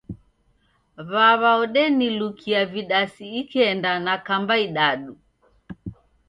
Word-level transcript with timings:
W'aw'a 1.11 1.51
udenilukia 1.63 2.61
vidasi 2.71 3.25
ikenda 3.41 3.91
na 4.05 4.13
kamba 4.27 4.55
idadu. 4.67 5.13